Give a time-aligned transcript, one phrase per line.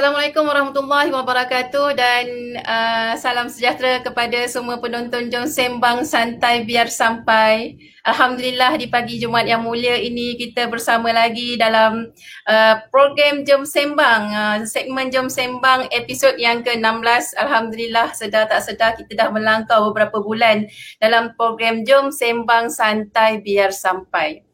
[0.00, 7.76] Assalamualaikum warahmatullahi wabarakatuh dan uh, salam sejahtera kepada semua penonton Jom Sembang Santai Biar Sampai.
[8.08, 12.08] Alhamdulillah di pagi Jumaat yang mulia ini kita bersama lagi dalam
[12.48, 14.22] uh, program Jom Sembang.
[14.32, 17.36] Uh, segmen Jom Sembang episod yang ke-16.
[17.36, 20.64] Alhamdulillah sedar tak sedar kita dah melangkau beberapa bulan
[20.96, 24.49] dalam program Jom Sembang Santai Biar Sampai.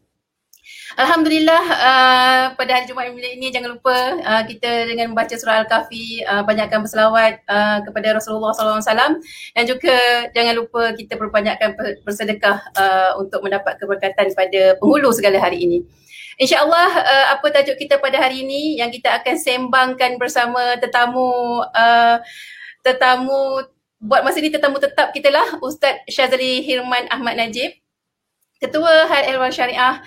[0.95, 3.91] Alhamdulillah uh, pada hari Jumaat ini jangan lupa
[4.23, 10.31] uh, kita dengan membaca surah Al-Kahfi uh, banyakkan berselawat uh, kepada Rasulullah SAW dan juga
[10.31, 11.75] jangan lupa kita perbanyakkan
[12.07, 15.83] bersedekah uh, untuk mendapat keberkatan pada penghulu segala hari ini.
[16.39, 22.23] InsyaAllah uh, apa tajuk kita pada hari ini yang kita akan sembangkan bersama tetamu uh,
[22.87, 23.67] tetamu
[23.99, 27.75] buat masa ini tetamu tetap kita lah Ustaz Syazali Hirman Ahmad Najib
[28.63, 30.05] Ketua Had Elwan Syariah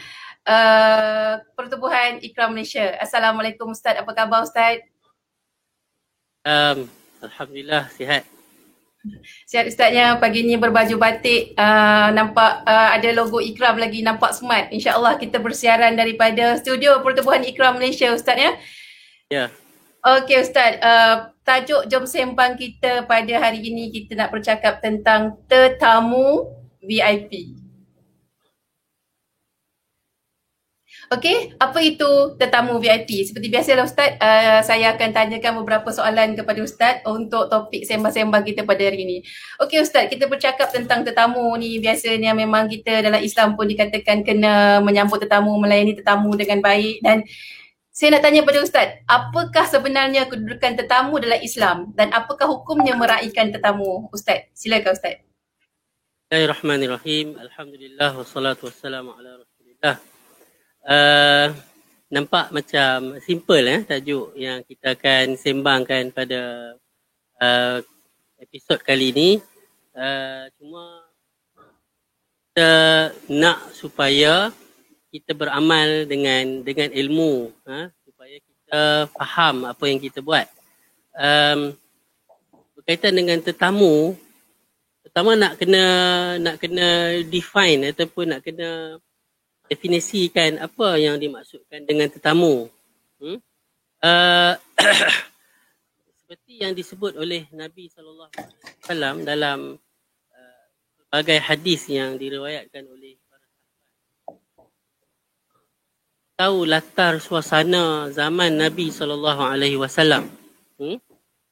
[0.49, 2.97] uh, Pertubuhan Ikram Malaysia.
[2.97, 4.81] Assalamualaikum Ustaz, apa khabar Ustaz?
[6.41, 6.89] Um,
[7.21, 8.25] Alhamdulillah, sihat.
[9.47, 14.73] Sihat Ustaznya, pagi ni berbaju batik, uh, nampak uh, ada logo Ikram lagi, nampak smart.
[14.73, 18.57] InsyaAllah kita bersiaran daripada studio Pertubuhan Ikram Malaysia Ustaznya.
[19.29, 19.47] Ya.
[19.47, 19.49] Yeah.
[19.99, 26.47] Okey Ustaz, uh, tajuk jom sembang kita pada hari ini kita nak bercakap tentang tetamu
[26.79, 27.58] VIP.
[31.09, 33.25] Okey, apa itu tetamu VIP?
[33.25, 38.61] Seperti biasalah Ustaz, uh, saya akan tanyakan beberapa soalan kepada Ustaz untuk topik sembang-sembang kita
[38.61, 39.17] pada hari ini.
[39.57, 44.85] Okey Ustaz, kita bercakap tentang tetamu ni biasanya memang kita dalam Islam pun dikatakan kena
[44.85, 47.25] menyambut tetamu, melayani tetamu dengan baik dan
[47.89, 53.49] saya nak tanya pada Ustaz, apakah sebenarnya kedudukan tetamu dalam Islam dan apakah hukumnya meraihkan
[53.49, 54.45] tetamu Ustaz?
[54.53, 55.25] Silakan Ustaz.
[56.29, 57.33] Bismillahirrahmanirrahim.
[57.33, 60.18] Alhamdulillah wassalatu wassalamu ala Rasulillah.
[60.83, 61.51] Uh,
[62.09, 66.73] nampak macam simple eh tajuk yang kita akan sembangkan pada
[67.37, 67.77] uh,
[68.41, 69.31] episod kali ini.
[69.93, 71.05] Uh, cuma
[72.49, 72.71] kita
[73.29, 74.49] nak supaya
[75.09, 77.89] kita beramal dengan dengan ilmu ha?
[78.05, 78.81] supaya kita
[79.13, 80.49] faham apa yang kita buat.
[81.13, 81.73] Um,
[82.77, 84.17] berkaitan dengan tetamu,
[85.05, 85.83] pertama nak kena
[86.41, 88.97] nak kena define ataupun nak kena
[89.69, 92.67] definisikan apa yang dimaksudkan dengan tetamu.
[93.21, 93.37] Hmm?
[94.01, 94.57] Uh,
[96.25, 99.59] seperti yang disebut oleh Nabi sallallahu alaihi wasallam dalam
[100.33, 100.65] uh,
[100.97, 104.73] berbagai hadis yang diriwayatkan oleh para sahabat.
[106.33, 110.25] Tahu latar suasana zaman Nabi sallallahu alaihi wasallam.
[110.81, 110.97] Hmm?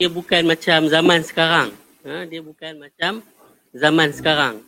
[0.00, 3.22] dia bukan macam zaman sekarang ha, dia bukan macam
[3.72, 4.60] zaman sekarang.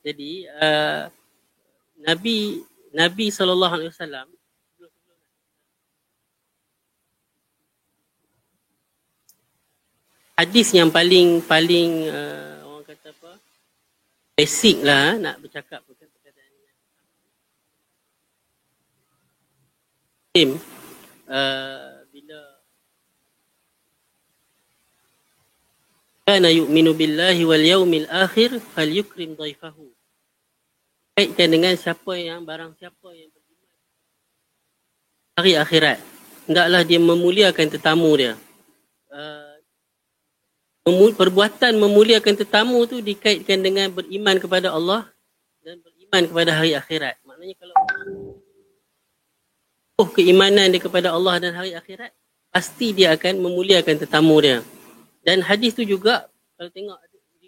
[0.00, 1.08] Jadi uh,
[2.00, 4.28] Nabi Nabi sallallahu alaihi wasallam
[10.40, 13.32] hadis yang paling paling uh, orang kata apa
[14.40, 16.48] basic lah nak bercakap perkataan
[20.32, 20.56] ini.
[21.28, 21.89] Uh,
[26.30, 29.90] kana yu'minu billahi wal yaumil akhir falyukrim dhaifahu.
[31.18, 33.74] Kaitkan dengan siapa yang barang siapa yang beriman.
[35.42, 35.98] Hari akhirat.
[36.46, 38.38] Hendaklah dia memuliakan tetamu dia.
[39.10, 39.58] Uh,
[41.18, 45.10] perbuatan memuliakan tetamu tu dikaitkan dengan beriman kepada Allah
[45.66, 47.18] dan beriman kepada hari akhirat.
[47.26, 47.74] Maknanya kalau
[49.98, 52.14] oh keimanan dia kepada Allah dan hari akhirat
[52.54, 54.62] pasti dia akan memuliakan tetamu dia
[55.20, 56.98] dan hadis tu juga kalau tengok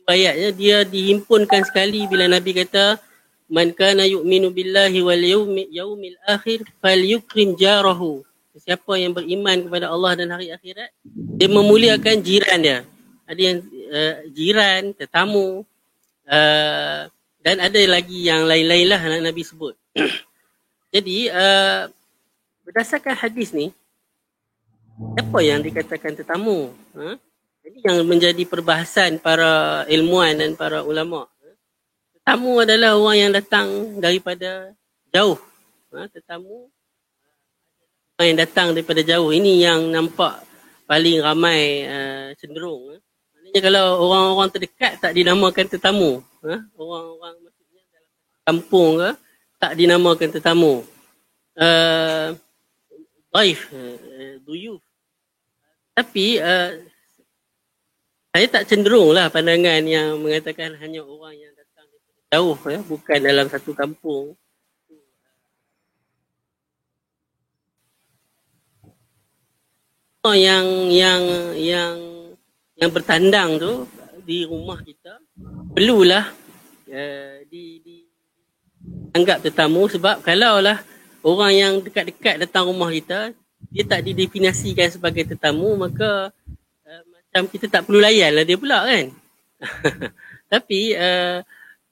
[0.03, 2.99] riwayatnya dia dihimpunkan sekali bila Nabi kata
[3.53, 5.25] man kana yu'minu billahi wal
[5.69, 8.25] yaumil akhir falyukrim jarahu.
[8.53, 10.93] Siapa yang beriman kepada Allah dan hari akhirat
[11.41, 12.79] dia memuliakan jiran dia.
[13.25, 13.59] Ada yang
[13.89, 15.65] uh, jiran, tetamu
[16.29, 17.01] uh,
[17.41, 19.73] dan ada lagi yang lain-lain lah Nabi sebut.
[20.95, 21.89] Jadi uh,
[22.69, 23.73] berdasarkan hadis ni
[25.17, 26.77] apa yang dikatakan tetamu?
[26.93, 27.17] Ha?
[27.63, 31.31] Ini yang menjadi perbahasan para ilmuwan dan para ulama.
[32.19, 34.75] Tetamu adalah orang yang datang daripada
[35.15, 35.39] jauh.
[35.95, 36.71] Ha, tetamu
[38.19, 39.31] orang yang datang daripada jauh.
[39.31, 40.43] Ini yang nampak
[40.91, 42.95] paling ramai uh, cenderung.
[42.95, 42.97] Ha.
[43.35, 46.23] Maknanya kalau orang-orang terdekat tak dinamakan tetamu.
[46.43, 46.55] Ha.
[46.75, 48.11] Orang-orang maksudnya dalam
[48.43, 49.11] kampung ke
[49.63, 50.75] tak dinamakan tetamu.
[51.55, 52.35] Uh,
[53.31, 54.83] Baif, uh, duyuf.
[55.95, 56.91] Tapi uh,
[58.33, 63.19] saya tak cenderung lah pandangan yang mengatakan hanya orang yang datang dari jauh ya, bukan
[63.21, 64.33] dalam satu kampung.
[70.25, 71.23] Oh yang yang
[71.61, 71.95] yang
[72.81, 73.85] yang bertandang tu
[74.25, 75.21] di rumah kita
[75.77, 76.33] perlulah
[76.89, 77.97] uh, di di
[79.13, 80.81] anggap tetamu sebab kalaulah
[81.21, 83.35] orang yang dekat-dekat datang rumah kita
[83.69, 86.31] dia tak didefinisikan sebagai tetamu maka
[87.33, 89.09] macam kita tak perlu layan lah dia pula kan.
[90.53, 91.41] Tapi uh,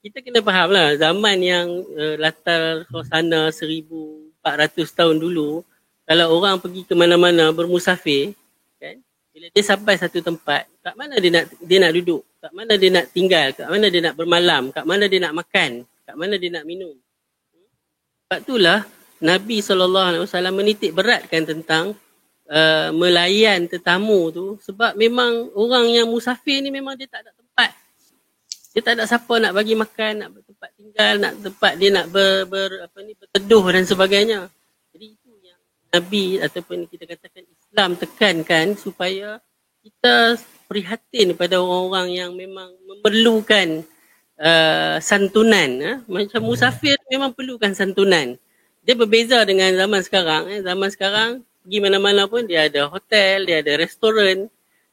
[0.04, 4.44] kita kena faham lah zaman yang uh, latar suasana 1400
[4.92, 5.64] tahun dulu
[6.04, 8.36] kalau orang pergi ke mana-mana bermusafir
[8.76, 9.00] kan
[9.32, 12.90] bila dia sampai satu tempat kat mana dia nak dia nak duduk kat mana dia
[12.92, 16.52] nak tinggal kat mana dia nak bermalam kat mana dia nak makan kat mana dia
[16.52, 16.92] nak minum.
[18.28, 18.84] Sebab itulah
[19.24, 21.96] Nabi SAW menitik beratkan tentang
[22.50, 27.70] uh, melayan tetamu tu sebab memang orang yang musafir ni memang dia tak ada tempat
[28.70, 32.44] dia tak ada siapa nak bagi makan nak tempat tinggal nak tempat dia nak ber,
[32.50, 34.50] ber apa ni berteduh dan sebagainya
[35.90, 39.42] Nabi ataupun kita katakan Islam tekankan supaya
[39.82, 40.38] kita
[40.70, 43.82] prihatin pada orang-orang yang memang memerlukan
[44.38, 45.70] uh, santunan.
[45.82, 45.96] Eh?
[46.06, 48.38] Macam musafir memang perlukan santunan.
[48.86, 50.42] Dia berbeza dengan zaman sekarang.
[50.46, 50.60] Eh?
[50.62, 51.30] Zaman sekarang
[51.64, 54.48] pergi mana-mana pun dia ada hotel, dia ada restoran,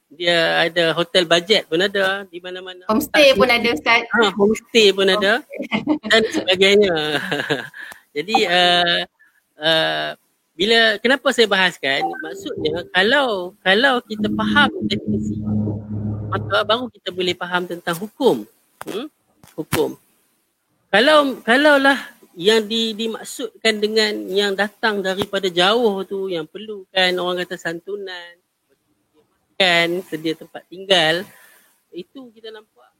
[0.08, 2.88] dia ada hotel budget pun ada di mana-mana.
[2.88, 4.02] Homestay tak pun ada Ustaz.
[4.08, 5.18] Ha, homestay pun okay.
[5.20, 5.34] ada
[6.08, 6.96] dan sebagainya.
[8.18, 9.02] Jadi uh,
[9.60, 10.10] uh,
[10.58, 15.38] bila kenapa saya bahaskan maksudnya kalau kalau kita faham definisi
[16.34, 18.42] maka baru kita boleh faham tentang hukum
[18.90, 19.06] hmm?
[19.54, 19.94] hukum
[20.90, 27.58] kalau kalaulah yang di, dimaksudkan dengan yang datang daripada jauh tu yang perlukan orang kata
[27.58, 28.38] santunan
[29.58, 31.26] makan sedia tempat tinggal
[31.90, 32.94] itu kita nampak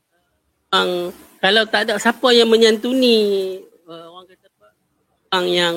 [0.74, 4.68] uh, kalau tak ada siapa yang menyantuni uh, orang kata apa
[5.30, 5.76] orang yang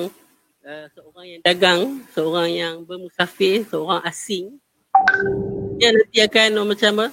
[0.65, 1.81] uh, seorang yang dagang,
[2.13, 4.61] seorang yang bermusafir, seorang asing,
[5.81, 7.07] dia nanti akan oh, macam apa?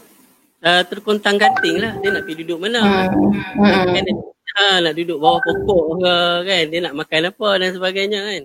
[0.57, 1.93] Uh, terkontang ganting lah.
[2.01, 2.81] Dia nak pergi duduk mana?
[2.81, 3.93] Hmm.
[3.93, 4.15] Kan dia,
[4.57, 6.15] ha, nak duduk bawah pokok ke
[6.49, 6.63] kan?
[6.73, 8.43] Dia nak makan apa dan sebagainya kan?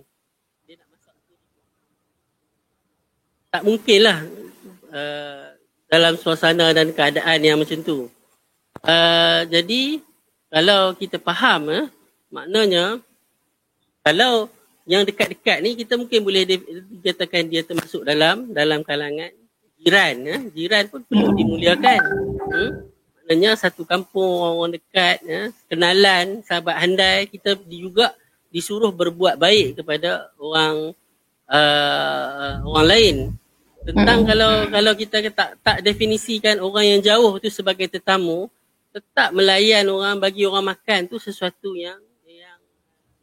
[0.69, 1.14] Dia nak masak.
[3.53, 4.19] Tak mungkin lah
[4.93, 5.44] uh,
[5.88, 8.12] dalam suasana dan keadaan yang macam tu.
[8.85, 10.00] Uh, jadi
[10.53, 11.85] kalau kita faham eh,
[12.29, 13.00] maknanya
[14.05, 14.53] kalau
[14.85, 19.31] yang dekat-dekat ni kita mungkin boleh dikatakan dia termasuk dalam dalam kalangan
[19.79, 20.37] jiran ya.
[20.50, 22.00] jiran pun perlu dimuliakan
[22.50, 22.70] hmm?
[23.32, 25.49] Maknanya satu kampung orang dekat ya.
[25.73, 28.12] kenalan sahabat handai kita juga
[28.52, 30.93] disuruh berbuat baik kepada orang
[31.49, 33.17] uh, orang lain
[33.88, 34.29] tentang hmm.
[34.29, 38.52] kalau kalau kita tak tak definisikan orang yang jauh tu sebagai tetamu
[38.93, 41.96] tetap melayan orang bagi orang makan tu sesuatu yang
[42.29, 42.61] yang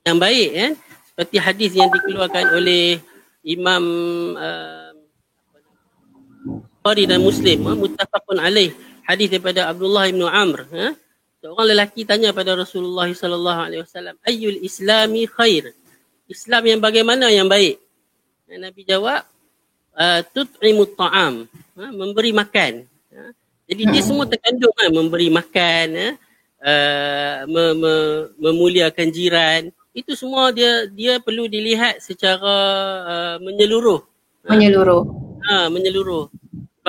[0.09, 0.67] yang baik ya
[1.13, 2.97] seperti hadis yang dikeluarkan oleh
[3.45, 3.83] Imam
[4.33, 4.89] uh,
[6.81, 8.73] Bukhari dan Muslim uh, muttafaqun alaih
[9.09, 10.93] hadis daripada Abdullah bin Amr uh,
[11.41, 15.73] seorang lelaki tanya pada Rasulullah sallallahu alaihi wasallam ayyul islami khair
[16.29, 17.81] Islam yang bagaimana yang baik
[18.53, 19.25] uh, Nabi jawab
[19.97, 22.85] uh, tut'imut ta'am uh, memberi makan
[23.17, 23.31] uh,
[23.65, 25.87] jadi dia semua terkandung kan memberi makan
[26.61, 32.55] uh, uh, memuliakan jiran itu semua dia dia perlu dilihat secara
[33.03, 33.99] uh, menyeluruh.
[34.45, 34.55] Ha.
[34.55, 35.01] Menyeluruh.
[35.49, 36.29] Ha, menyeluruh.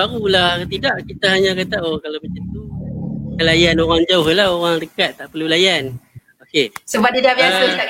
[0.01, 2.61] Barulah tidak kita hanya kata oh kalau macam tu
[3.37, 5.93] layan orang jauh lah orang dekat tak perlu layan.
[6.41, 6.73] Okey.
[6.89, 7.85] Sebab dia dah biasa uh, kita.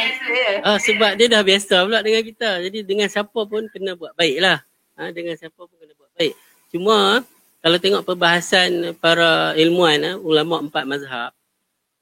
[0.68, 2.50] Ah sebab dia dah biasa pula dengan kita.
[2.68, 4.60] Jadi dengan siapa pun kena buat baik lah.
[5.00, 6.36] Ha, dengan siapa pun kena buat baik.
[6.76, 7.24] Cuma
[7.64, 11.32] kalau tengok perbahasan para ilmuwan, uh, ulama empat mazhab,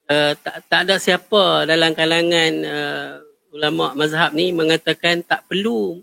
[0.09, 3.11] uh, tak, tak ada siapa dalam kalangan uh,
[3.53, 6.01] ulama mazhab ni mengatakan tak perlu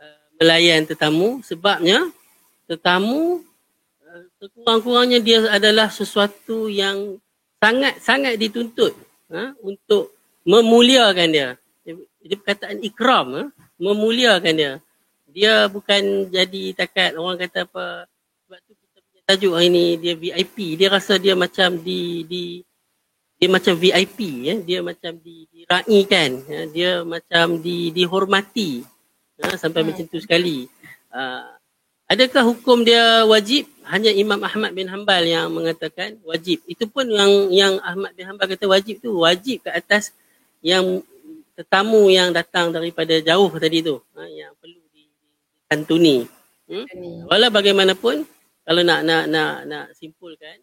[0.00, 2.08] uh, melayan tetamu sebabnya
[2.64, 3.44] tetamu
[4.02, 7.20] uh, sekurang-kurangnya dia adalah sesuatu yang
[7.60, 8.92] sangat-sangat dituntut
[9.32, 10.12] uh, untuk
[10.44, 11.48] memuliakan dia.
[12.24, 14.72] Dia perkataan ikram, uh, memuliakan dia.
[15.28, 18.06] Dia bukan jadi takat orang kata apa
[18.46, 20.78] sebab tu kita punya tajuk hari ni dia VIP.
[20.78, 22.44] Dia rasa dia macam di di
[23.44, 28.86] dia macam VIP ya dia macam di diraikan ya dia macam di dihormati
[29.36, 29.88] ya sampai hmm.
[29.90, 30.70] macam tu sekali
[31.10, 31.52] uh,
[32.10, 33.68] adakah hukum dia wajib?
[33.84, 36.64] Hanya Imam Ahmad bin Hanbal yang mengatakan wajib.
[36.64, 39.12] Itu pun yang yang Ahmad bin Hanbal kata wajib tu.
[39.20, 40.16] Wajib ke atas
[40.64, 41.04] yang
[41.52, 44.00] tetamu yang datang daripada jauh tadi tu.
[44.16, 46.24] Ha, yang perlu ditantuni
[46.70, 47.28] hmm?
[47.28, 48.24] walau bagaimanapun
[48.64, 50.60] kalau nak nak nak nak simpulkan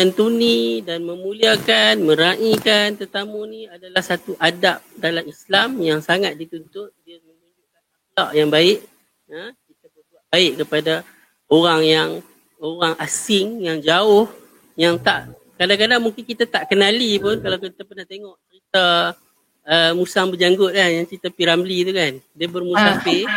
[0.00, 6.96] Antuni dan memuliakan, meraihkan tetamu ni adalah satu adab dalam Islam yang sangat dituntut.
[7.04, 8.80] Dia menunjukkan akhlak yang baik
[9.30, 10.94] ha, kita berbuat baik kepada
[11.50, 12.10] orang yang
[12.60, 14.28] orang asing yang jauh
[14.76, 19.12] yang tak kadang-kadang mungkin kita tak kenali pun kalau kita pernah tengok cerita
[19.68, 22.16] uh, Musang berjanggut kan yang cerita Piramli tu kan.
[22.32, 23.28] Dia bermusafir.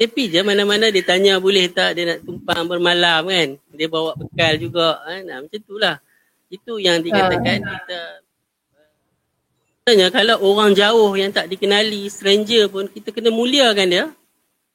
[0.00, 3.48] Dia pergi je mana-mana dia tanya boleh tak dia nak tumpang bermalam kan.
[3.76, 6.00] Dia bawa bekal juga kan nah, macam tu lah.
[6.48, 8.00] Itu yang dikatakan kita
[9.80, 14.04] Sebenarnya kalau orang jauh yang tak dikenali, stranger pun kita kena muliakan dia.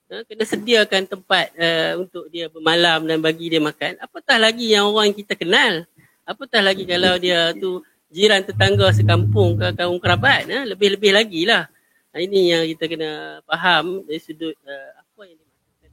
[0.06, 3.98] Ha, kena sediakan tempat uh, untuk dia bermalam dan bagi dia makan.
[3.98, 5.82] Apatah lagi yang orang kita kenal.
[6.22, 7.82] Apatah lagi kalau dia tu
[8.14, 10.46] jiran tetangga sekampung ke kaum kerabat.
[10.46, 11.66] Ha, lebih-lebih lagi lah.
[12.14, 15.92] Ha, ini yang kita kena faham dari sudut uh, apa yang dimaksudkan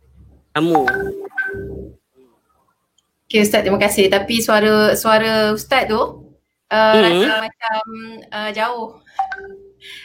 [0.52, 0.81] kamu.
[3.25, 4.12] Okay Ustaz, terima kasih.
[4.12, 6.12] Tapi suara suara Ustaz tu uh,
[6.69, 7.00] hmm.
[7.00, 7.83] rasa macam
[8.28, 9.00] uh, jauh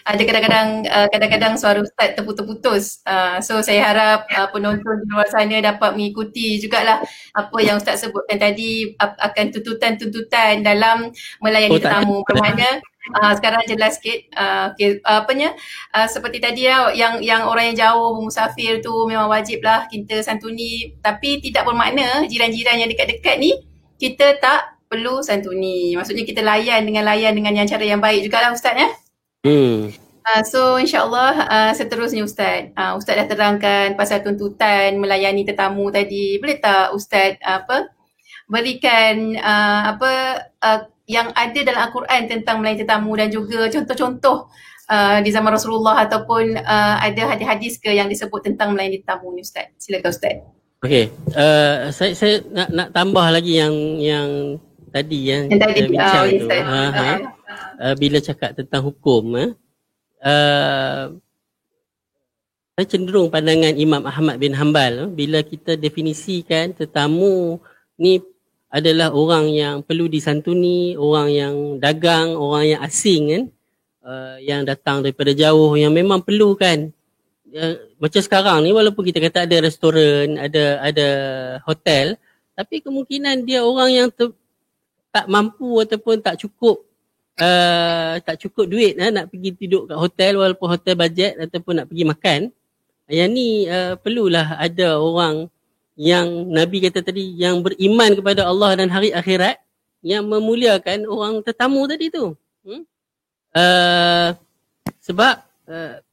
[0.06, 3.02] ada kadang-kadang uh, kadang-kadang suara ustaz terputus-putus.
[3.04, 7.04] Uh, so saya harap uh, penonton di luar sana dapat mengikuti jugalah
[7.34, 12.18] apa yang ustaz sebutkan tadi uh, akan tuntutan-tuntutan dalam melayani oh, tetamu.
[12.26, 12.82] Bermakna
[13.16, 15.56] uh, sekarang jelas sikit uh, okay, uh, apanya
[15.96, 20.20] uh, seperti tadi ya yang yang orang yang jauh musafir tu memang wajib lah kita
[20.24, 23.52] santuni tapi tidak bermakna jiran-jiran yang dekat-dekat ni
[23.98, 25.94] kita tak perlu santuni.
[26.00, 28.88] Maksudnya kita layan dengan layan dengan yang cara yang baik jugalah ustaz ya.
[29.48, 29.96] Hmm.
[30.28, 32.76] Uh, so insyaAllah uh, seterusnya Ustaz.
[32.76, 36.36] Uh, Ustaz dah terangkan pasal tuntutan melayani tetamu tadi.
[36.44, 37.88] Boleh tak Ustaz uh, apa
[38.52, 40.12] berikan uh, apa
[40.60, 44.52] uh, yang ada dalam Al-Quran tentang melayani tetamu dan juga contoh-contoh
[44.92, 49.48] uh, di zaman Rasulullah ataupun uh, ada hadis-hadis ke yang disebut tentang melayani tetamu ni
[49.48, 49.72] Ustaz.
[49.80, 50.44] Silakan Ustaz.
[50.84, 51.08] Okey,
[51.40, 53.74] uh, saya saya nak nak tambah lagi yang
[54.04, 54.60] yang
[54.92, 56.48] tadi yang, yang tadi, bincang uh, tu.
[56.52, 57.37] Uh, uh,
[57.80, 59.50] uh, bila cakap tentang hukum eh,
[60.26, 61.14] uh,
[62.78, 67.58] saya cenderung pandangan Imam Ahmad bin Hanbal eh, bila kita definisikan tetamu
[67.98, 68.22] ni
[68.68, 73.44] adalah orang yang perlu disantuni, orang yang dagang, orang yang asing kan,
[74.04, 76.92] uh, yang datang daripada jauh yang memang perlu kan.
[77.48, 81.08] Uh, macam sekarang ni walaupun kita kata ada restoran, ada ada
[81.64, 82.20] hotel,
[82.54, 84.36] tapi kemungkinan dia orang yang ter,
[85.16, 86.87] tak mampu ataupun tak cukup
[87.38, 91.88] uh, tak cukup duit uh, nak pergi tidur kat hotel walaupun hotel bajet ataupun nak
[91.90, 92.40] pergi makan.
[93.08, 95.48] Yang ni uh, perlulah ada orang
[95.98, 99.58] yang Nabi kata tadi yang beriman kepada Allah dan hari akhirat
[100.06, 102.36] yang memuliakan orang tetamu tadi tu.
[102.68, 102.84] Hmm?
[103.56, 104.30] Uh,
[105.02, 106.04] sebab uh,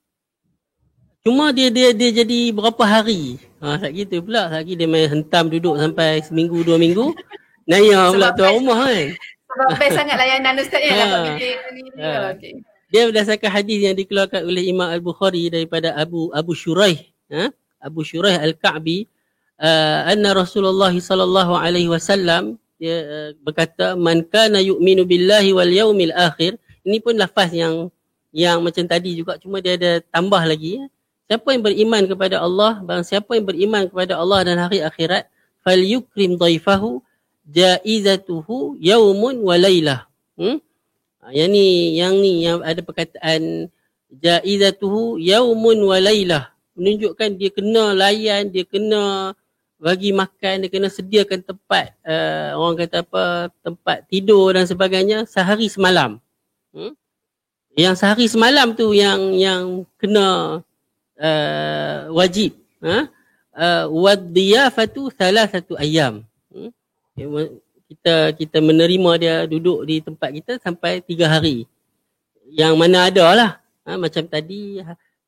[1.26, 3.42] cuma dia dia dia jadi berapa hari.
[3.58, 4.48] Ha tak gitu pula.
[4.48, 7.10] Lagi dia main hentam duduk sampai seminggu dua minggu.
[7.68, 9.08] Naya pula tuan rumah kan.
[9.54, 11.82] Sebab best sangat layanan ustaz ya dapat bilik ni.
[12.02, 12.34] Ha.
[12.34, 12.52] Okay.
[12.90, 17.54] Dia berdasarkan hadis yang dikeluarkan oleh Imam Al-Bukhari daripada Abu Abu Shuraih, ha?
[17.78, 19.06] Abu Shuraih Al-Ka'bi,
[19.62, 26.14] uh, anna Rasulullah sallallahu alaihi wasallam dia uh, berkata man kana yu'minu billahi wal yaumil
[26.14, 26.58] akhir.
[26.82, 27.88] Ini pun lafaz yang
[28.34, 30.82] yang macam tadi juga cuma dia ada tambah lagi.
[31.30, 35.30] Siapa yang beriman kepada Allah, bang siapa yang beriman kepada Allah dan hari akhirat,
[35.62, 37.00] fal yukrim dhaifahu
[37.48, 40.08] jaizatuhu yaumun wa lailah.
[40.36, 40.58] Hmm?
[41.20, 43.68] Ha, yang ni yang ni yang ada perkataan
[44.08, 49.32] jaizatuhu yaumun wa lailah menunjukkan dia kena layan, dia kena
[49.78, 53.24] bagi makan, dia kena sediakan tempat uh, orang kata apa
[53.62, 56.18] tempat tidur dan sebagainya sehari semalam.
[56.74, 56.94] Hmm?
[57.74, 60.60] Yang sehari semalam tu yang yang kena
[61.18, 62.58] uh, wajib.
[62.82, 63.10] Ha?
[63.54, 66.26] Uh, wadiyafatu salah satu ayam
[67.88, 71.66] kita kita menerima dia duduk di tempat kita sampai tiga hari.
[72.50, 73.50] Yang mana ada lah.
[73.84, 74.80] Ha, macam tadi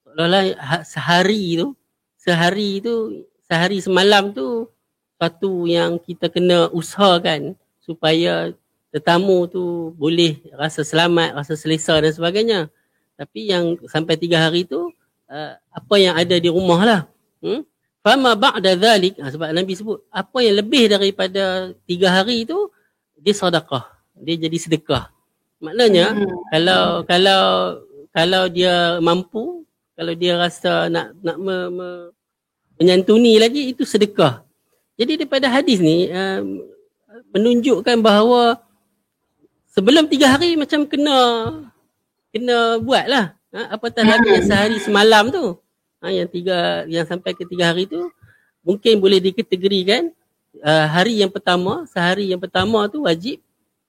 [0.04, 1.76] seolah-olah ha, sehari tu,
[2.16, 4.66] sehari tu, sehari semalam tu
[5.16, 8.52] satu yang kita kena usahakan supaya
[8.92, 12.60] tetamu tu boleh rasa selamat, rasa selesa dan sebagainya.
[13.16, 14.92] Tapi yang sampai tiga hari tu,
[15.28, 17.00] uh, apa yang ada di rumah lah.
[17.40, 17.64] Hmm?
[18.06, 22.70] Fama ba'da dhalik, ha, sebab Nabi sebut, apa yang lebih daripada tiga hari itu,
[23.18, 23.82] dia sedekah.
[24.14, 25.10] Dia jadi sedekah.
[25.58, 26.38] Maknanya, hmm.
[26.54, 27.42] kalau kalau
[28.14, 29.66] kalau dia mampu,
[29.98, 31.88] kalau dia rasa nak nak me, me,
[32.78, 34.46] menyantuni lagi, itu sedekah.
[34.94, 36.62] Jadi daripada hadis ni, um,
[37.34, 38.62] menunjukkan bahawa
[39.74, 41.18] sebelum tiga hari macam kena
[42.30, 43.34] kena buat lah.
[43.50, 45.58] Ha, apatah lagi yang sehari semalam tu
[46.00, 48.10] ha, yang tiga yang sampai ke tiga hari tu
[48.66, 50.10] mungkin boleh dikategorikan
[50.62, 53.38] uh, hari yang pertama sehari yang pertama tu wajib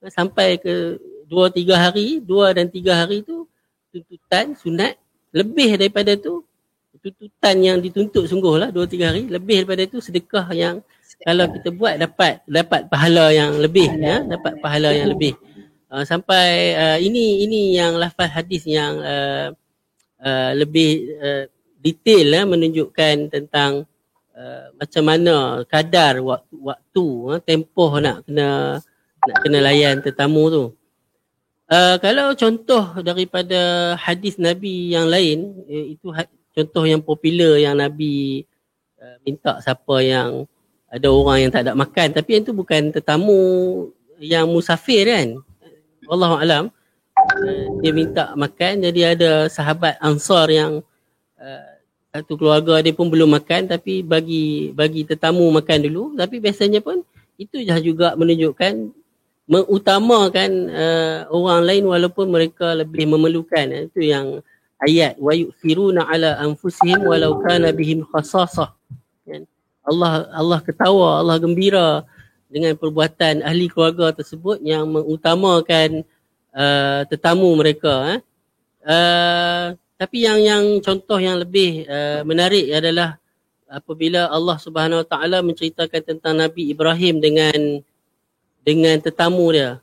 [0.04, 0.98] uh, sampai ke
[1.28, 3.44] dua tiga hari dua dan tiga hari tu
[3.90, 4.94] tuntutan sunat
[5.34, 6.44] lebih daripada tu
[6.98, 10.82] tuntutan yang dituntut sungguh lah dua tiga hari lebih daripada itu sedekah yang
[11.26, 15.34] kalau kita buat dapat dapat pahala yang lebih ya dapat pahala yang lebih.
[15.88, 19.48] Uh, sampai uh, ini ini yang lafaz hadis yang uh,
[20.20, 21.44] uh, lebih uh,
[21.78, 23.86] detail uh, menunjukkan tentang
[24.34, 28.78] uh, macam mana kadar waktu waktu uh, tempoh nak kena
[29.18, 30.64] nak kena layan tetamu tu
[31.68, 37.76] Uh, kalau contoh daripada hadis Nabi yang lain, eh, itu ha- contoh yang popular yang
[37.76, 38.48] Nabi
[38.96, 40.48] uh, minta siapa yang
[40.88, 42.16] ada orang yang tak ada makan.
[42.16, 43.36] Tapi itu bukan tetamu
[44.16, 45.36] yang musafir kan.
[46.08, 46.64] Allah Alam.
[47.36, 50.80] Uh, dia minta makan jadi ada sahabat ansar yang
[51.38, 51.70] uh,
[52.14, 56.02] satu keluarga dia pun belum makan tapi bagi bagi tetamu makan dulu.
[56.18, 57.02] Tapi biasanya pun
[57.38, 58.90] itu juga menunjukkan
[59.48, 64.44] mengutamakan uh, orang lain walaupun mereka lebih memerlukan itu yang
[64.84, 68.76] ayat wa yufiruna ala anfusihim walau kana bihim khasasah
[69.24, 69.42] kan
[69.88, 72.04] Allah Allah ketawa Allah gembira
[72.52, 76.04] dengan perbuatan ahli keluarga tersebut yang mengutamakan
[76.52, 78.20] uh, tetamu mereka eh.
[78.84, 79.66] uh,
[79.98, 83.18] tapi yang yang contoh yang lebih uh, menarik adalah
[83.66, 87.82] apabila Allah Subhanahu Wa Taala menceritakan tentang Nabi Ibrahim dengan
[88.62, 89.82] dengan tetamu dia.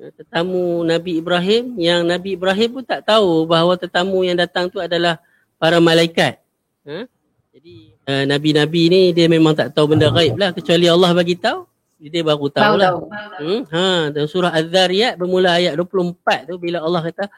[0.00, 4.80] Ya, tetamu Nabi Ibrahim yang Nabi Ibrahim pun tak tahu bahawa tetamu yang datang tu
[4.80, 5.20] adalah
[5.60, 6.40] para malaikat.
[6.88, 7.04] Ha?
[7.52, 11.68] Jadi uh, Nabi-Nabi ni dia memang tak tahu benda gaib lah kecuali Allah bagi tahu.
[12.00, 12.96] Dia baru tahu lah.
[13.44, 13.60] Hmm?
[13.68, 17.28] Ha, dalam surah Az-Zariyat bermula ayat 24 tu bila Allah kata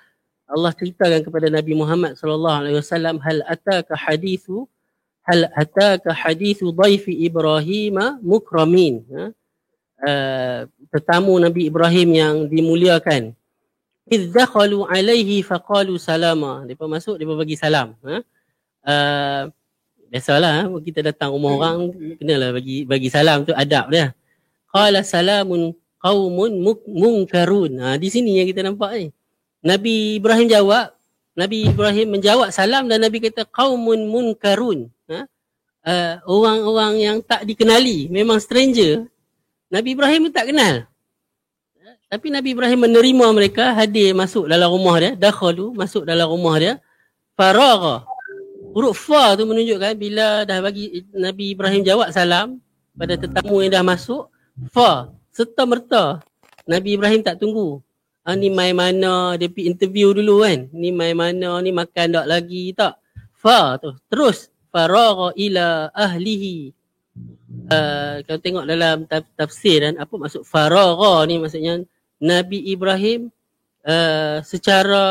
[0.52, 4.68] Allah ceritakan kepada Nabi Muhammad sallallahu alaihi wasallam hal ataka hadithu
[5.24, 9.00] hal ataka hadithu dhaifi Ibrahim mukramin.
[9.08, 9.24] Ha?
[10.02, 10.60] Uh,
[10.92, 13.32] tetamu Nabi Ibrahim yang dimuliakan.
[14.10, 16.66] Idh dakhalu alaihi faqalu salama.
[16.68, 18.20] Depa masuk depa bagi salam, ha.
[18.82, 19.42] Uh,
[20.10, 20.78] biasalah ha?
[20.82, 24.10] kita datang rumah orang kenalah bagi bagi salam tu adab dia.
[24.68, 25.72] Qala salamun
[26.02, 26.50] qaumun
[26.90, 27.78] munkarun.
[27.78, 29.06] Ha di sini yang kita nampak ni.
[29.62, 30.92] Nabi Ibrahim jawab,
[31.32, 34.90] Nabi Ibrahim menjawab salam dan Nabi kata qaumun munkarun.
[35.08, 35.24] Ha?
[35.82, 39.06] Uh, orang-orang yang tak dikenali, memang stranger,
[39.72, 40.84] Nabi Ibrahim pun tak kenal.
[42.12, 45.16] Tapi Nabi Ibrahim menerima mereka hadir masuk dalam rumah dia.
[45.16, 46.76] Dakhalu masuk dalam rumah dia.
[47.32, 48.04] Faragha.
[48.76, 52.60] Huruf fa tu menunjukkan bila dah bagi Nabi Ibrahim jawab salam
[52.92, 54.28] pada tetamu yang dah masuk.
[54.76, 55.08] Fa.
[55.32, 56.20] Serta merta.
[56.68, 57.80] Nabi Ibrahim tak tunggu.
[58.22, 60.70] Ah, ni mai mana dia pergi interview dulu kan.
[60.70, 62.98] Ni mai mana ni makan tak lagi tak.
[63.34, 63.92] Fa tu.
[64.06, 64.50] Terus.
[64.72, 66.72] Faragha ila ahlihi
[67.68, 69.04] uh, kalau tengok dalam
[69.36, 71.84] tafsir dan apa maksud faragha ni maksudnya
[72.16, 73.28] Nabi Ibrahim
[73.84, 75.04] uh, secara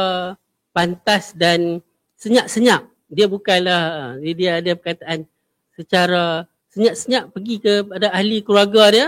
[0.74, 1.84] pantas dan
[2.18, 5.28] senyap-senyap dia bukanlah dia, dia ada perkataan
[5.76, 9.08] secara senyap-senyap pergi kepada ahli keluarga dia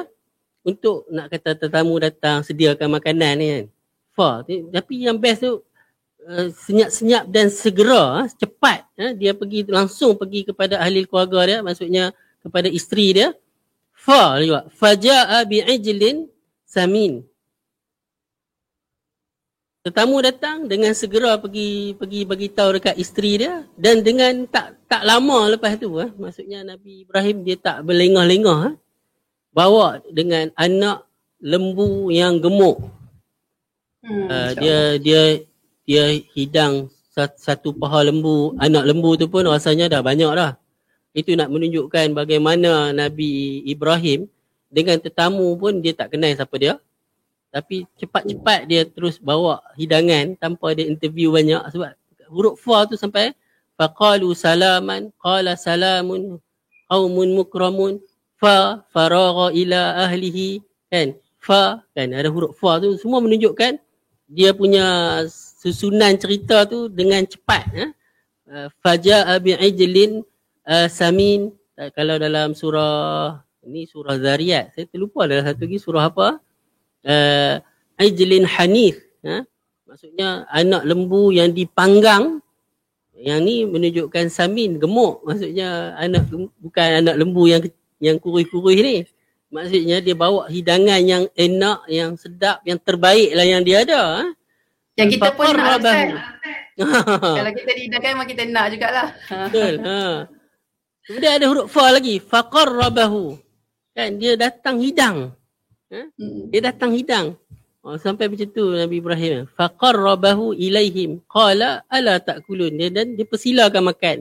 [0.64, 3.66] untuk nak kata tetamu datang sediakan makanan ni kan.
[4.14, 5.66] Fa tapi yang best tu
[6.30, 8.86] uh, senyap-senyap dan segera cepat
[9.18, 12.14] dia pergi langsung pergi kepada ahli keluarga dia maksudnya
[12.46, 13.30] kepada isteri dia.
[13.96, 14.68] Fa juga.
[14.70, 16.28] Faja'a bi'ijlin
[16.68, 17.24] samin.
[19.84, 25.04] Tetamu datang dengan segera pergi pergi bagi tahu dekat isteri dia dan dengan tak tak
[25.04, 28.76] lama lepas tu eh, maksudnya Nabi Ibrahim dia tak berlengah-lengah eh,
[29.52, 31.04] bawa dengan anak
[31.44, 32.80] lembu yang gemuk
[34.04, 35.22] hmm, uh, dia dia
[35.84, 36.04] dia
[36.36, 36.92] hidang
[37.40, 40.60] satu paha lembu anak lembu tu pun rasanya dah banyak dah
[41.14, 44.26] itu nak menunjukkan bagaimana Nabi Ibrahim
[44.74, 46.82] dengan tetamu pun dia tak kenal siapa dia.
[47.54, 51.94] Tapi cepat-cepat dia terus bawa hidangan tanpa dia interview banyak sebab
[52.34, 53.38] huruf fa tu sampai
[53.78, 56.42] faqalu salaman qala salamun
[56.90, 58.02] qaumun mukramun
[58.42, 61.14] fa faragha ila ahlihi kan?
[61.38, 62.10] Fa kan?
[62.10, 63.78] Ada huruf fa tu semua menunjukkan
[64.28, 64.86] dia punya
[65.64, 67.90] susunan cerita tu dengan cepat eh?
[68.84, 70.22] faja bi'ijlin
[70.68, 76.04] uh, Samin uh, kalau dalam surah ni surah Zariyat saya terlupa ada satu lagi surah
[76.12, 76.28] apa
[77.08, 77.56] uh,
[78.00, 79.44] Ajlin Hanif ha?
[79.88, 82.44] maksudnya anak lembu yang dipanggang
[83.16, 86.28] yang ni menunjukkan Samin gemuk maksudnya anak
[86.60, 87.62] bukan anak lembu yang
[88.04, 89.08] yang kurus-kurus ni
[89.54, 94.24] maksudnya dia bawa hidangan yang enak yang sedap yang terbaik lah yang dia ada ha?
[94.98, 95.80] yang kita pun nak
[97.38, 100.26] kalau kita dihidangkan memang kita nak jugalah betul ha.
[101.04, 102.16] Kemudian ada huruf fa lagi.
[102.24, 103.36] Faqarrabahu.
[103.92, 105.36] Kan dia datang hidang.
[105.92, 106.02] Ha?
[106.16, 106.48] Hmm.
[106.48, 107.36] Dia datang hidang.
[107.84, 109.44] Oh, sampai macam tu Nabi Ibrahim.
[109.60, 111.20] Faqarrabahu ilaihim.
[111.28, 112.72] Qala ala ta'kulun.
[112.80, 114.18] Dia dan dia persilakan makan.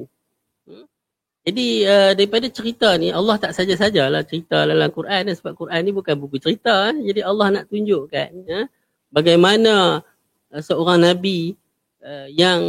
[1.42, 5.90] Jadi uh, daripada cerita ni Allah tak saja-sajalah cerita dalam Quran dan sebab Quran ni
[5.90, 6.94] bukan buku cerita.
[6.94, 7.10] Eh.
[7.10, 8.70] Jadi Allah nak tunjukkan ya,
[9.10, 10.06] bagaimana
[10.54, 11.58] uh, seorang nabi
[11.98, 12.62] uh, yang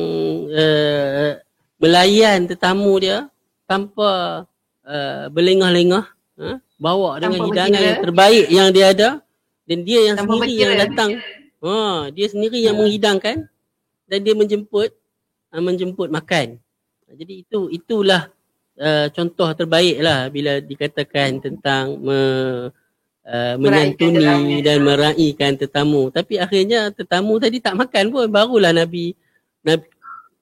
[0.49, 1.37] uh,
[1.77, 3.29] melayan tetamu dia
[3.69, 4.43] tanpa
[4.89, 6.05] uh, berlengah-lengah
[6.41, 9.09] uh, bawa tanpa dengan hidangan yang terbaik yang dia ada
[9.69, 10.65] dan dia yang tanpa sendiri berkira.
[10.65, 11.11] yang datang.
[11.63, 11.73] Ha,
[12.11, 12.89] dia sendiri yang hmm.
[12.89, 13.37] menghidangkan
[14.09, 14.89] dan dia menjemput
[15.53, 16.57] uh, menjemput makan.
[17.13, 18.33] Jadi itu itulah
[18.79, 22.19] uh, contoh terbaik lah bila dikatakan tentang me,
[23.27, 26.09] uh, menyantuni dan meraihkan tetamu.
[26.09, 28.25] Tapi akhirnya tetamu tadi tak makan pun.
[28.29, 29.13] Barulah Nabi
[29.63, 29.87] Nabi,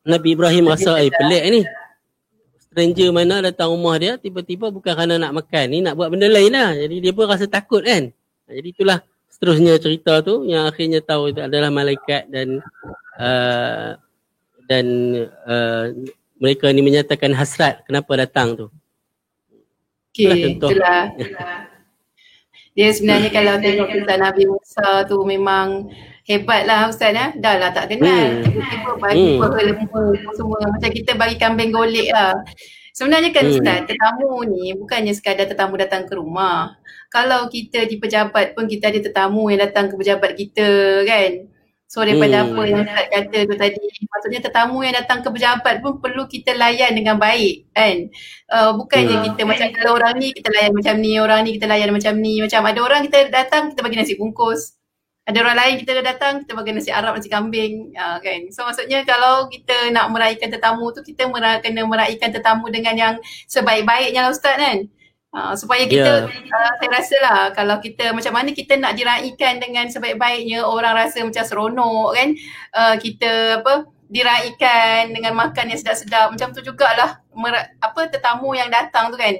[0.06, 1.62] Nabi Ibrahim rasa eh pelik ni.
[2.72, 5.65] Stranger mana datang rumah dia tiba-tiba bukan kerana nak makan.
[5.67, 6.72] Ni nak buat benda lain lah.
[6.74, 8.10] Jadi dia pun rasa takut kan.
[8.48, 12.63] Jadi itulah seterusnya cerita tu yang akhirnya tahu itu adalah malaikat dan
[13.20, 14.00] uh,
[14.72, 14.86] dan
[15.50, 15.91] uh,
[16.41, 18.67] mereka ni menyatakan hasrat kenapa datang tu.
[20.12, 21.13] Okey, itulah.
[21.13, 21.71] itulah.
[22.71, 25.91] Dia sebenarnya kalau tengok kisah Nabi Musa tu memang
[26.23, 27.36] hebat lah Ustaz ya.
[27.36, 28.41] Dah lah tak kenal.
[28.41, 28.43] Hmm.
[28.47, 29.65] Tiba-tiba bagi hmm.
[29.69, 30.60] lembu semua.
[30.65, 32.34] Macam kita bagi kambing golek lah.
[32.95, 33.54] Sebenarnya kan hmm.
[33.60, 36.75] Ustaz, tetamu ni bukannya sekadar tetamu datang ke rumah.
[37.12, 40.69] Kalau kita di pejabat pun kita ada tetamu yang datang ke pejabat kita
[41.04, 41.32] kan.
[41.91, 42.56] So daripada hmm.
[42.56, 46.56] apa yang Ustaz kata tu tadi, maksudnya tetamu yang datang ke pejabat pun perlu kita
[46.56, 48.08] layan dengan baik kan.
[48.47, 49.25] Uh, bukannya hmm.
[49.27, 52.39] kita macam kalau orang ni kita layan macam ni, orang ni kita layan macam ni.
[52.39, 54.80] Macam ada orang kita datang kita bagi nasi bungkus.
[55.27, 58.39] Ada orang lain kita datang kita bagi nasi Arab, nasi kambing uh, kan.
[58.56, 63.15] So maksudnya kalau kita nak meraihkan tetamu tu kita mera- kena meraihkan tetamu dengan yang
[63.51, 64.88] sebaik-baiknya lah Ustaz kan.
[65.32, 66.52] Uh, supaya kita, yeah.
[66.52, 71.24] uh, saya rasa lah kalau kita macam mana kita nak diraikan dengan sebaik-baiknya orang rasa
[71.24, 72.30] macam seronok kan.
[72.76, 78.67] Uh, kita apa diraikan dengan makan yang sedap-sedap macam tu jugalah mer- apa tetamu yang
[78.67, 79.32] datang tu kan.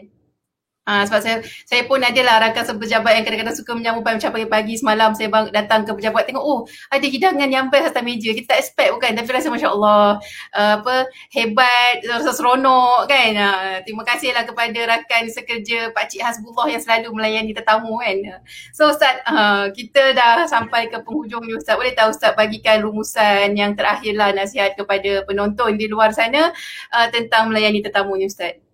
[0.92, 5.16] Ha, sebab saya saya pun adalah rakan pejabat yang kadang-kadang suka menyambut macam pagi-pagi semalam
[5.16, 8.36] saya bang, datang ke pejabat tengok oh ada hidangan yang best atas meja.
[8.36, 9.16] Kita tak expect bukan?
[9.16, 10.20] Tapi rasa Masya Allah
[10.52, 10.96] uh, apa
[11.32, 13.32] hebat rasa seronok kan?
[13.40, 18.44] Uh, terima kasihlah kepada rakan sekerja Pak Cik Hasbullah yang selalu melayani tetamu kan?
[18.76, 21.80] So Ustaz uh, kita dah sampai ke penghujung ni Ustaz.
[21.80, 26.52] Boleh tahu Ustaz bagikan rumusan yang terakhirlah nasihat kepada penonton di luar sana
[26.92, 28.71] uh, tentang melayani tetamu ni Ustaz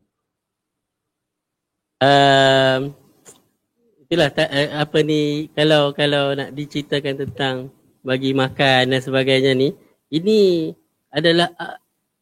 [2.01, 2.81] um,
[4.05, 7.55] itulah tak, uh, apa ni kalau kalau nak diceritakan tentang
[8.05, 9.75] bagi makan dan sebagainya ni
[10.07, 10.71] ini
[11.11, 11.51] adalah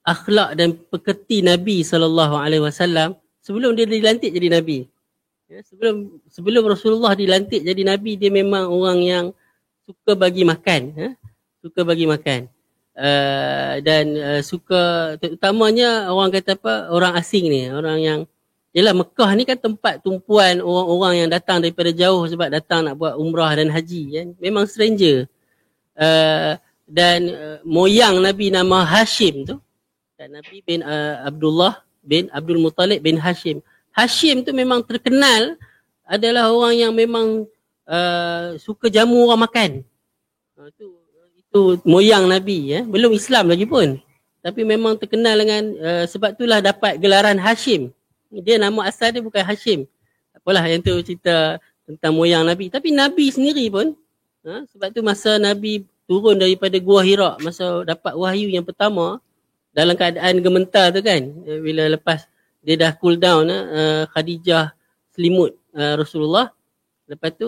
[0.05, 4.89] akhlak dan pekerti Nabi sallallahu alaihi wasallam sebelum dia dilantik jadi nabi.
[5.45, 9.25] Ya, sebelum sebelum Rasulullah dilantik jadi nabi dia memang orang yang
[9.85, 11.09] suka bagi makan, ya,
[11.61, 12.49] suka bagi makan.
[12.95, 18.19] Uh, dan uh, suka terutamanya orang kata apa orang asing ni, orang yang
[18.75, 23.15] Yelah Mekah ni kan tempat tumpuan orang-orang yang datang daripada jauh sebab datang nak buat
[23.15, 24.27] umrah dan haji kan.
[24.35, 25.31] Memang stranger.
[25.95, 29.55] Uh, dan uh, moyang Nabi nama Hashim tu.
[30.19, 33.63] Dan Nabi bin uh, Abdullah bin Abdul Muttalib bin Hashim.
[33.95, 35.55] Hashim tu memang terkenal
[36.03, 37.47] adalah orang yang memang
[37.87, 39.71] uh, suka jamu orang makan.
[40.59, 40.85] Uh, itu,
[41.39, 42.83] itu moyang Nabi ya.
[42.83, 44.03] Belum Islam lagi pun.
[44.43, 47.94] Tapi memang terkenal dengan uh, sebab itulah dapat gelaran Hashim
[48.41, 49.85] dia nama asal dia bukan Hashim.
[50.35, 52.67] Apalah yang tu cerita tentang moyang Nabi.
[52.67, 53.93] Tapi Nabi sendiri pun,
[54.43, 59.21] ha, sebab tu masa Nabi turun daripada Gua Hira, masa dapat wahyu yang pertama,
[59.75, 62.25] dalam keadaan gementar tu kan, eh, bila lepas
[62.65, 64.73] dia dah cool down, uh, Khadijah
[65.13, 66.49] selimut uh, Rasulullah.
[67.05, 67.45] Lepas tu,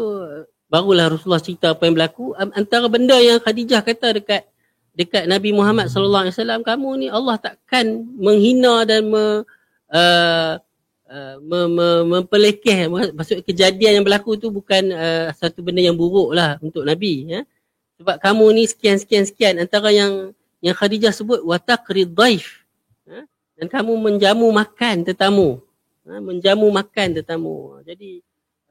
[0.69, 2.37] barulah Rasulullah cerita apa yang berlaku.
[2.37, 4.45] Antara benda yang Khadijah kata dekat
[4.93, 7.85] dekat Nabi Muhammad sallallahu alaihi wasallam kamu ni Allah takkan
[8.17, 9.41] menghina dan me,
[9.89, 10.61] uh,
[11.07, 11.39] Uh,
[12.03, 17.23] mempelekeh maksud kejadian yang berlaku tu bukan uh, satu benda yang buruk lah untuk Nabi
[17.31, 17.41] ya.
[17.95, 22.59] Sebab kamu ni sekian sekian sekian antara yang yang Khadijah sebut wataqrid dhaif.
[23.07, 23.23] Ya?
[23.55, 25.63] Dan kamu menjamu makan tetamu.
[26.07, 26.19] Ha?
[26.19, 27.79] menjamu makan tetamu.
[27.87, 28.19] Jadi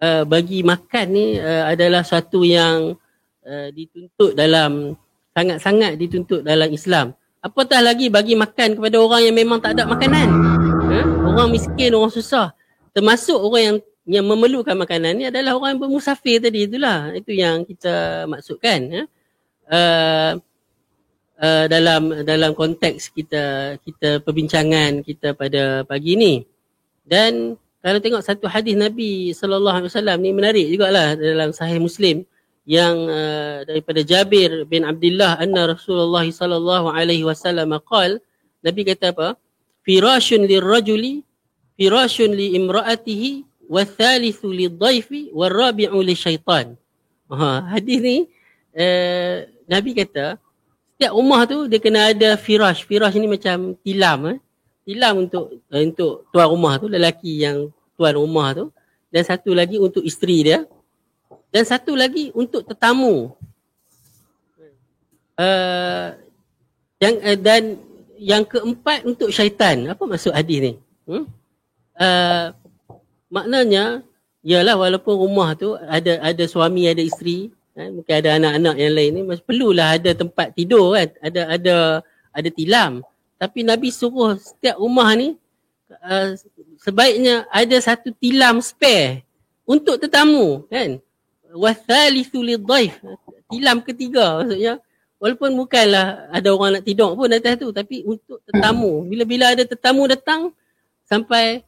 [0.04, 3.00] uh, bagi makan ni uh, adalah satu yang
[3.48, 4.92] uh, dituntut dalam
[5.32, 7.16] sangat-sangat dituntut dalam Islam.
[7.40, 10.55] Apatah lagi bagi makan kepada orang yang memang tak ada makanan
[10.96, 11.02] ha?
[11.04, 12.56] orang miskin, orang susah.
[12.96, 17.12] Termasuk orang yang yang memerlukan makanan ni adalah orang yang bermusafir tadi itulah.
[17.12, 18.80] Itu yang kita maksudkan.
[18.88, 19.02] Ha?
[19.66, 20.32] Uh,
[21.42, 26.34] uh, dalam dalam konteks kita kita perbincangan kita pada pagi ni.
[27.06, 32.26] Dan kalau tengok satu hadis Nabi sallallahu alaihi wasallam ni menarik jugalah dalam sahih Muslim
[32.66, 38.18] yang uh, daripada Jabir bin Abdullah anna Rasulullah sallallahu alaihi wasallam qala
[38.66, 39.38] Nabi kata apa?
[39.86, 41.22] Firashun lirrajuli
[41.78, 46.74] firashun li imra'atihi wa thalithu li dhaifi wa rabi'u li syaitan.
[47.30, 48.16] Ha, hadis ni
[48.74, 50.38] uh, Nabi kata
[50.96, 52.82] setiap rumah tu dia kena ada firash.
[52.82, 54.38] Firash ni macam tilam eh.
[54.86, 58.64] Tilam untuk uh, untuk tuan rumah tu, lelaki yang tuan rumah tu
[59.10, 60.66] dan satu lagi untuk isteri dia
[61.50, 63.34] dan satu lagi untuk tetamu.
[65.36, 66.16] Uh,
[66.96, 67.76] yang uh, dan
[68.18, 69.88] yang keempat untuk syaitan.
[69.92, 70.72] Apa maksud hadis ni?
[71.06, 71.24] Hmm?
[71.96, 72.52] Uh,
[73.32, 74.04] maknanya
[74.46, 79.10] ialah walaupun rumah tu ada ada suami ada isteri kan mungkin ada anak-anak yang lain
[79.12, 81.76] ni masih perlulah ada tempat tidur kan ada ada
[82.30, 83.02] ada tilam
[83.36, 85.34] tapi nabi suruh setiap rumah ni
[85.90, 86.32] uh,
[86.78, 89.26] sebaiknya ada satu tilam spare
[89.66, 91.02] untuk tetamu kan
[91.52, 92.96] wathalithu lidhaif
[93.50, 94.78] tilam ketiga maksudnya
[95.18, 99.04] walaupun bukanlah ada orang nak tidur pun atas tu tapi untuk tetamu.
[99.08, 100.52] Bila-bila ada tetamu datang
[101.08, 101.64] sampai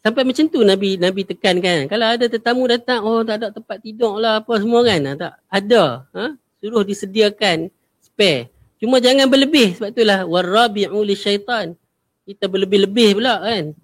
[0.00, 1.88] sampai macam tu Nabi Nabi tekankan.
[1.88, 5.00] Kalau ada tetamu datang oh tak ada tempat tidur lah apa semua kan?
[5.16, 5.34] Tak.
[5.48, 5.84] Ada.
[6.14, 6.26] Ha?
[6.60, 7.72] suruh disediakan
[8.04, 8.52] spare.
[8.76, 11.76] Cuma jangan berlebih sebab itulah warabi'u li syaitan
[12.24, 13.74] kita berlebih-lebih pula kan?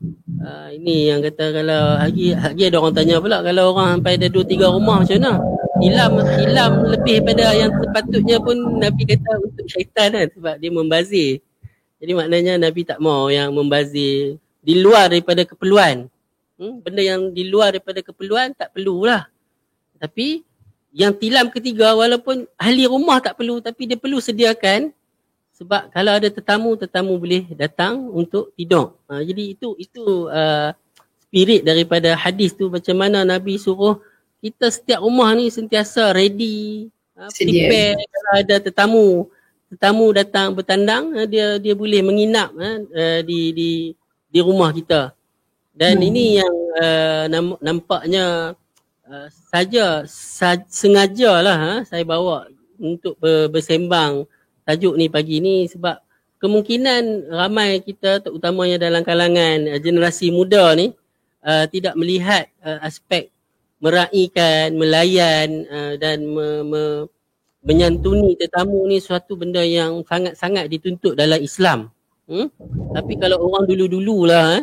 [0.44, 4.28] Ha, ini yang kata kalau lagi lagi ada orang tanya pula kalau orang sampai ada
[4.30, 5.32] 2 3 rumah macam mana
[5.82, 11.44] hilam hilam lebih pada yang sepatutnya pun Nabi kata untuk syaitan kan sebab dia membazir
[11.96, 16.10] jadi maknanya Nabi tak mau yang membazir di luar daripada keperluan.
[16.56, 19.28] Hmm, benda yang di luar daripada keperluan tak perlulah.
[19.96, 20.44] Tapi
[20.92, 24.92] yang tilam ketiga walaupun ahli rumah tak perlu tapi dia perlu sediakan
[25.56, 28.96] sebab kalau ada tetamu tetamu boleh datang untuk tidur.
[29.08, 30.72] Ha, jadi itu itu uh,
[31.28, 34.00] spirit daripada hadis tu macam mana Nabi suruh
[34.40, 39.06] kita setiap rumah ni sentiasa ready uh, prepare kalau ada tetamu
[39.72, 43.70] tetamu datang bertandang uh, dia dia boleh menginap uh, di di
[44.30, 45.16] di rumah kita.
[45.76, 46.08] Dan hmm.
[46.08, 47.24] ini yang uh,
[47.60, 48.56] nampaknya
[49.04, 52.48] uh, saja sa- sengajalah ha, saya bawa
[52.80, 54.24] untuk ber- bersembang
[54.64, 56.00] tajuk ni pagi ni sebab
[56.40, 60.96] kemungkinan ramai kita terutamanya dalam kalangan uh, generasi muda ni
[61.44, 63.28] uh, tidak melihat uh, aspek
[63.80, 67.06] meraihkan, melayan uh, dan me- me-
[67.66, 71.90] menyantuni tetamu ni suatu benda yang sangat-sangat dituntut dalam Islam.
[72.30, 72.46] Hmm?
[72.94, 74.62] Tapi kalau orang dulu-dulu lah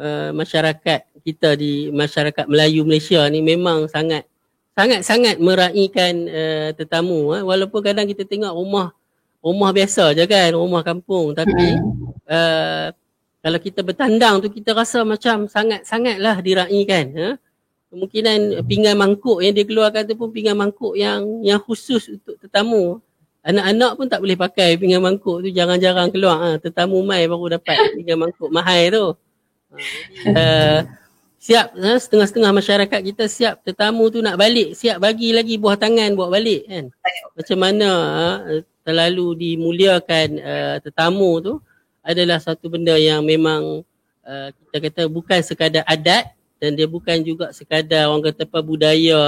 [0.00, 4.28] uh, masyarakat kita di masyarakat Melayu Malaysia ni memang sangat
[4.76, 7.42] sangat-sangat meraihkan uh, tetamu eh.
[7.44, 8.92] walaupun kadang kita tengok rumah
[9.40, 11.78] rumah biasa je kan rumah kampung tapi
[12.28, 12.92] uh,
[13.44, 17.34] kalau kita bertandang tu kita rasa macam sangat-sangatlah diraihkan eh.
[17.94, 22.98] Kemungkinan pinggan mangkuk yang dia keluarkan tu pun pinggan mangkuk yang yang khusus untuk tetamu
[23.44, 26.40] Anak-anak pun tak boleh pakai pinggan mangkuk tu jarang-jarang keluar.
[26.40, 29.06] Ha, tetamu mai baru dapat pinggan mangkuk mahal tu.
[30.24, 30.78] Ha, uh,
[31.36, 34.72] siap ha, setengah-setengah masyarakat kita siap tetamu tu nak balik.
[34.72, 36.88] Siap bagi lagi buah tangan buat balik kan.
[37.36, 38.24] Macam mana ha,
[38.80, 41.52] terlalu dimuliakan uh, tetamu tu
[42.00, 43.84] adalah satu benda yang memang
[44.24, 46.32] uh, kita kata bukan sekadar adat
[46.64, 49.22] dan dia bukan juga sekadar orang kata apa budaya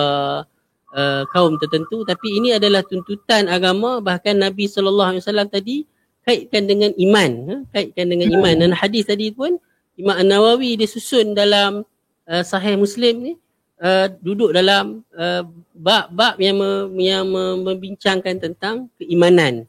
[0.96, 5.77] uh, kaum tertentu tapi ini adalah tuntutan agama bahkan Nabi sallallahu alaihi wasallam tadi
[6.25, 7.57] kaitkan dengan iman ha?
[7.77, 9.61] kaitkan dengan iman dan hadis tadi pun
[9.96, 11.85] Imam An-Nawawi dia susun dalam
[12.25, 13.33] uh, sahih Muslim ni
[13.81, 15.44] uh, duduk dalam uh,
[15.77, 16.70] bab-bab yang me,
[17.05, 19.68] yang me, membincangkan tentang keimanan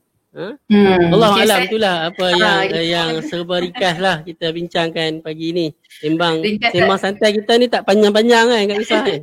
[0.70, 1.14] hmm.
[1.14, 5.50] Allah okay, alam itulah apa ha, yang uh, yang serba ringkas lah kita bincangkan pagi
[5.52, 5.68] ni.
[6.02, 9.22] Sembang sembang santai kita ni tak panjang-panjang kan tak kisah kan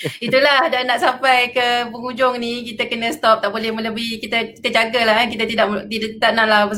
[0.26, 3.44] Itulah dah nak sampai ke penghujung ni kita kena stop.
[3.44, 5.28] Tak boleh melebihi kita kita jagalah eh.
[5.28, 6.72] kita tidak tidak tak naklah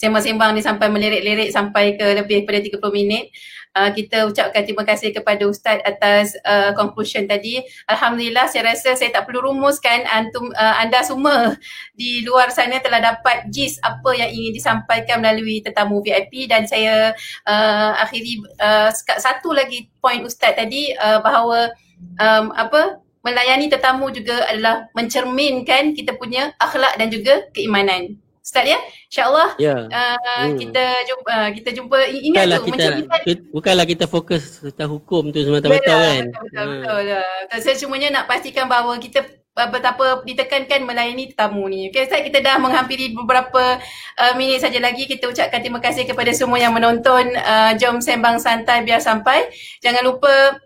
[0.00, 3.28] sembang-sembang ni sampai melirik-lirik sampai ke lebih pada 30 minit.
[3.70, 7.62] Uh, kita ucapkan terima kasih kepada Ustaz atas uh, conclusion tadi.
[7.86, 11.54] Alhamdulillah saya rasa saya tak perlu rumuskan antum uh, anda semua
[11.94, 17.14] di luar sana telah dapat gist apa yang ingin disampaikan melalui tetamu VIP dan saya
[17.46, 21.70] uh, akhiri uh, satu lagi point Ustaz tadi uh, bahawa
[22.18, 28.16] um, apa melayani tetamu juga adalah mencerminkan kita punya akhlak dan juga keimanan.
[28.50, 28.82] Ustaz ya?
[29.06, 29.76] InsyaAllah ya.
[29.86, 30.58] uh, hmm.
[30.58, 32.86] kita jumpa uh, kita jumpa ingat bukanlah tu kita,
[33.22, 36.24] kita, bukanlah kita fokus tentang hukum tu semata-mata kan.
[36.26, 36.58] Betul betul.
[36.58, 36.82] Hmm.
[36.82, 37.58] betul, betul.
[37.62, 39.22] Saya semuanya nak pastikan bahawa kita
[39.54, 41.90] betapa ditekankan melayani tetamu ni.
[41.90, 43.78] Okay, Ustaz kita dah menghampiri beberapa
[44.18, 45.06] uh, minit saja lagi.
[45.06, 47.30] Kita ucapkan terima kasih kepada semua yang menonton.
[47.38, 49.46] Uh, jom sembang santai biar sampai.
[49.78, 50.58] Jangan lupa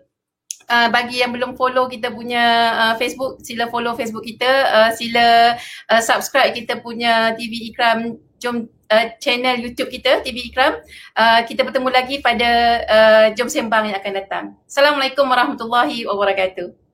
[0.69, 5.57] uh, bagi yang belum follow kita punya uh, Facebook sila follow Facebook kita uh, sila
[5.89, 10.77] uh, subscribe kita punya TV Ikram Jom uh, channel YouTube kita TV Ikram.
[11.15, 12.51] Uh, kita bertemu lagi pada
[12.85, 14.45] uh, Jom Sembang yang akan datang.
[14.67, 16.85] Assalamualaikum warahmatullahi wabarakatuh.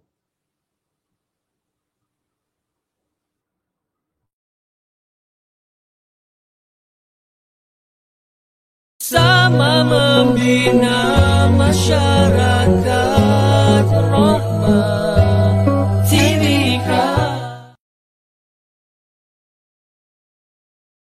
[9.11, 13.40] Sama membina masyarakat
[14.23, 15.00] Oh.